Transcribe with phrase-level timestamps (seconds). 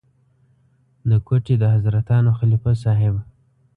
[1.09, 3.15] د کوټې د حضرتانو خلیفه صاحب.